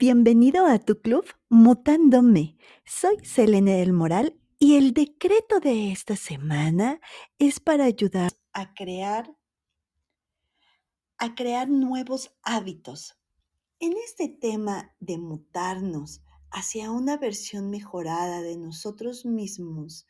[0.00, 2.56] Bienvenido a tu club Mutándome.
[2.86, 7.02] Soy Selene del Moral y el decreto de esta semana
[7.38, 9.36] es para ayudar a crear
[11.18, 13.18] a crear nuevos hábitos.
[13.78, 20.06] En este tema de mutarnos hacia una versión mejorada de nosotros mismos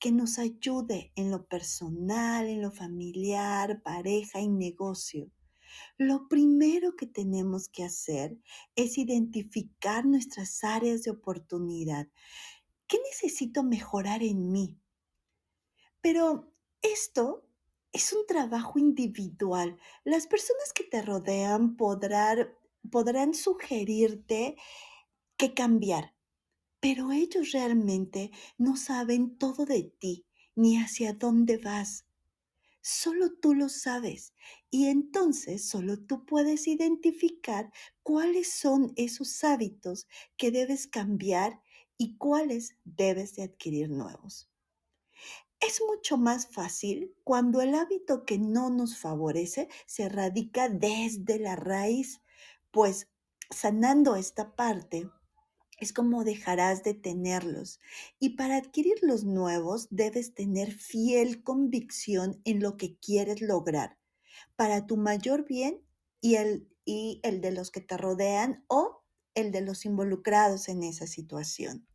[0.00, 5.30] que nos ayude en lo personal, en lo familiar, pareja y negocio.
[5.96, 8.38] Lo primero que tenemos que hacer
[8.76, 12.08] es identificar nuestras áreas de oportunidad.
[12.86, 14.78] ¿Qué necesito mejorar en mí?
[16.00, 16.52] Pero
[16.82, 17.48] esto
[17.92, 19.78] es un trabajo individual.
[20.04, 22.48] Las personas que te rodean podrán,
[22.90, 24.56] podrán sugerirte
[25.36, 26.14] qué cambiar,
[26.80, 32.07] pero ellos realmente no saben todo de ti ni hacia dónde vas.
[32.90, 34.32] Solo tú lo sabes
[34.70, 37.70] y entonces solo tú puedes identificar
[38.02, 41.60] cuáles son esos hábitos que debes cambiar
[41.98, 44.48] y cuáles debes de adquirir nuevos.
[45.60, 51.56] Es mucho más fácil cuando el hábito que no nos favorece se radica desde la
[51.56, 52.22] raíz,
[52.70, 53.10] pues
[53.50, 55.10] sanando esta parte
[55.78, 57.80] es como dejarás de tenerlos.
[58.18, 63.96] Y para adquirir los nuevos debes tener fiel convicción en lo que quieres lograr
[64.56, 65.80] para tu mayor bien
[66.20, 69.04] y el, y el de los que te rodean o
[69.34, 71.86] el de los involucrados en esa situación.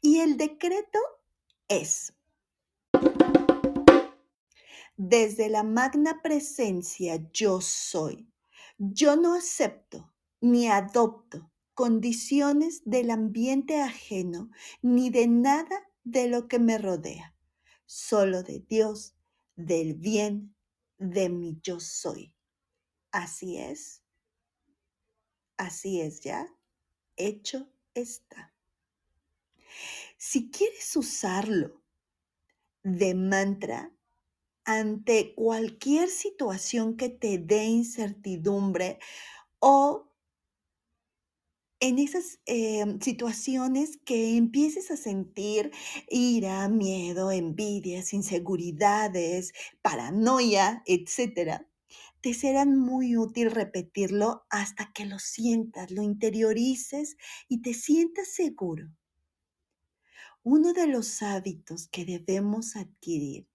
[0.00, 0.98] Y el decreto
[1.68, 2.12] es,
[4.96, 8.28] desde la magna presencia yo soy,
[8.78, 14.50] yo no acepto ni adopto condiciones del ambiente ajeno
[14.82, 17.34] ni de nada de lo que me rodea,
[17.86, 19.14] solo de Dios,
[19.56, 20.54] del bien,
[20.98, 22.34] de mi yo soy.
[23.10, 24.02] Así es,
[25.56, 26.46] así es ya,
[27.16, 28.54] hecho está.
[30.16, 31.82] Si quieres usarlo
[32.82, 33.92] de mantra
[34.64, 38.98] ante cualquier situación que te dé incertidumbre
[39.58, 40.11] o
[41.82, 45.72] en esas em, situaciones que empieces a sentir
[46.08, 51.68] ira, miedo, envidias, inseguridades, paranoia, etcétera,
[52.20, 57.16] te será muy útil repetirlo hasta que lo sientas, lo interiorices
[57.48, 58.88] y te sientas seguro.
[60.44, 63.48] Uno de los hábitos que debemos adquirir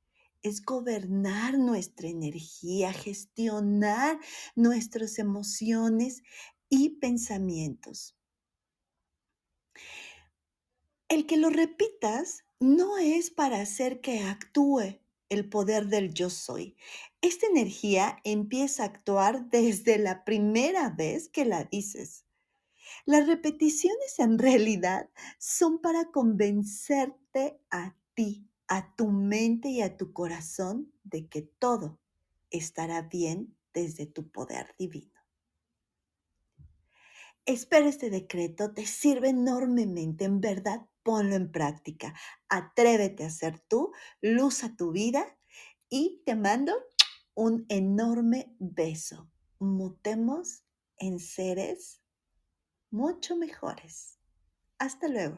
[0.43, 4.19] es gobernar nuestra energía, gestionar
[4.53, 6.23] nuestras emociones
[6.69, 8.16] y pensamientos.
[11.09, 14.99] El que lo repitas no es para hacer que actúe
[15.29, 16.75] el poder del yo soy.
[17.21, 22.25] Esta energía empieza a actuar desde la primera vez que la dices.
[23.05, 30.13] Las repeticiones en realidad son para convencerte a ti, a tu mente y a tu
[30.13, 31.99] corazón de que todo
[32.49, 35.16] estará bien desde tu poder divino.
[37.47, 42.13] Espero este decreto te sirve enormemente, en verdad, ponlo en práctica.
[42.49, 45.25] Atrévete a ser tú, luz a tu vida
[45.87, 46.73] y te mando
[47.35, 49.31] un enorme beso.
[49.59, 50.65] Mutemos
[50.97, 52.01] en seres
[52.91, 54.19] mucho mejores.
[54.77, 55.37] Hasta luego.